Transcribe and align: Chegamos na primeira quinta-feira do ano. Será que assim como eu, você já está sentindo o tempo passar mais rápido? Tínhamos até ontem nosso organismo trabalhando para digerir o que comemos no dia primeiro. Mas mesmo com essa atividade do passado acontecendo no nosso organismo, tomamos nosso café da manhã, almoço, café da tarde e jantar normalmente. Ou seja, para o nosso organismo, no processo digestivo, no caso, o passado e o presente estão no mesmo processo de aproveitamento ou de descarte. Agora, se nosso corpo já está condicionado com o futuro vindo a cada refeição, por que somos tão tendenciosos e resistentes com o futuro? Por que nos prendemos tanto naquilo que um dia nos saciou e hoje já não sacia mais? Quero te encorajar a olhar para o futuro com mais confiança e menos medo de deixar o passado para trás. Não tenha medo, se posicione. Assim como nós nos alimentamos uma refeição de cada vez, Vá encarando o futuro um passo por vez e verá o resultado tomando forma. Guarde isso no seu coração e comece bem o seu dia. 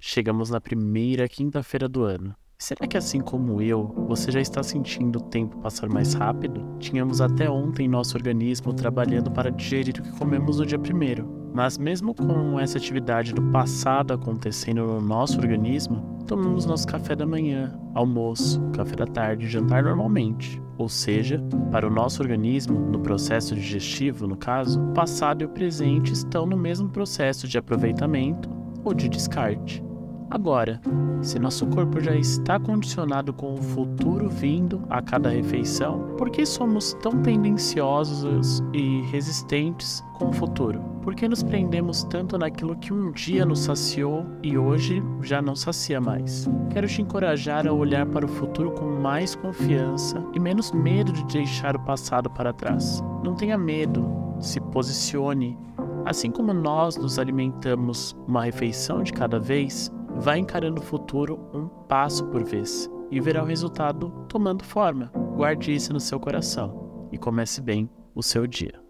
Chegamos 0.00 0.48
na 0.48 0.60
primeira 0.60 1.28
quinta-feira 1.28 1.88
do 1.88 2.04
ano. 2.04 2.34
Será 2.56 2.86
que 2.86 2.96
assim 2.96 3.20
como 3.20 3.60
eu, 3.60 3.92
você 4.08 4.30
já 4.30 4.40
está 4.40 4.62
sentindo 4.62 5.18
o 5.18 5.22
tempo 5.22 5.58
passar 5.58 5.88
mais 5.88 6.14
rápido? 6.14 6.64
Tínhamos 6.78 7.20
até 7.20 7.50
ontem 7.50 7.88
nosso 7.88 8.16
organismo 8.16 8.72
trabalhando 8.72 9.30
para 9.30 9.50
digerir 9.50 9.96
o 9.98 10.02
que 10.02 10.18
comemos 10.18 10.58
no 10.58 10.66
dia 10.66 10.78
primeiro. 10.78 11.28
Mas 11.52 11.78
mesmo 11.78 12.14
com 12.14 12.58
essa 12.58 12.78
atividade 12.78 13.32
do 13.32 13.42
passado 13.50 14.12
acontecendo 14.12 14.86
no 14.86 15.00
nosso 15.00 15.38
organismo, 15.38 16.18
tomamos 16.26 16.64
nosso 16.64 16.86
café 16.86 17.16
da 17.16 17.26
manhã, 17.26 17.76
almoço, 17.94 18.60
café 18.70 18.94
da 18.94 19.06
tarde 19.06 19.46
e 19.46 19.50
jantar 19.50 19.82
normalmente. 19.82 20.62
Ou 20.76 20.88
seja, 20.88 21.42
para 21.72 21.86
o 21.86 21.90
nosso 21.90 22.22
organismo, 22.22 22.78
no 22.78 23.00
processo 23.00 23.54
digestivo, 23.54 24.28
no 24.28 24.36
caso, 24.36 24.80
o 24.80 24.92
passado 24.92 25.42
e 25.42 25.44
o 25.44 25.48
presente 25.48 26.12
estão 26.12 26.46
no 26.46 26.56
mesmo 26.56 26.88
processo 26.88 27.48
de 27.48 27.58
aproveitamento 27.58 28.48
ou 28.84 28.94
de 28.94 29.08
descarte. 29.08 29.87
Agora, 30.30 30.78
se 31.22 31.38
nosso 31.38 31.66
corpo 31.66 32.00
já 32.00 32.14
está 32.14 32.60
condicionado 32.60 33.32
com 33.32 33.54
o 33.54 33.62
futuro 33.62 34.28
vindo 34.28 34.82
a 34.90 35.00
cada 35.00 35.30
refeição, 35.30 36.14
por 36.18 36.28
que 36.28 36.44
somos 36.44 36.92
tão 37.02 37.22
tendenciosos 37.22 38.62
e 38.74 39.00
resistentes 39.10 40.04
com 40.18 40.28
o 40.28 40.32
futuro? 40.32 40.80
Por 41.02 41.14
que 41.14 41.26
nos 41.26 41.42
prendemos 41.42 42.04
tanto 42.04 42.36
naquilo 42.36 42.76
que 42.76 42.92
um 42.92 43.10
dia 43.10 43.46
nos 43.46 43.60
saciou 43.60 44.26
e 44.42 44.58
hoje 44.58 45.02
já 45.22 45.40
não 45.40 45.56
sacia 45.56 45.98
mais? 45.98 46.46
Quero 46.70 46.86
te 46.86 47.00
encorajar 47.00 47.66
a 47.66 47.72
olhar 47.72 48.04
para 48.04 48.26
o 48.26 48.28
futuro 48.28 48.70
com 48.72 48.84
mais 48.84 49.34
confiança 49.34 50.22
e 50.34 50.38
menos 50.38 50.72
medo 50.72 51.10
de 51.10 51.24
deixar 51.24 51.74
o 51.74 51.80
passado 51.80 52.28
para 52.28 52.52
trás. 52.52 53.02
Não 53.24 53.34
tenha 53.34 53.56
medo, 53.56 54.06
se 54.38 54.60
posicione. 54.60 55.58
Assim 56.04 56.30
como 56.30 56.52
nós 56.52 56.96
nos 56.96 57.18
alimentamos 57.18 58.14
uma 58.26 58.44
refeição 58.44 59.02
de 59.02 59.12
cada 59.12 59.38
vez, 59.38 59.90
Vá 60.20 60.36
encarando 60.36 60.80
o 60.80 60.84
futuro 60.84 61.38
um 61.54 61.68
passo 61.68 62.26
por 62.26 62.42
vez 62.44 62.90
e 63.10 63.20
verá 63.20 63.42
o 63.42 63.46
resultado 63.46 64.10
tomando 64.28 64.64
forma. 64.64 65.12
Guarde 65.36 65.72
isso 65.72 65.92
no 65.92 66.00
seu 66.00 66.18
coração 66.18 67.08
e 67.12 67.16
comece 67.16 67.60
bem 67.60 67.88
o 68.14 68.22
seu 68.22 68.46
dia. 68.46 68.87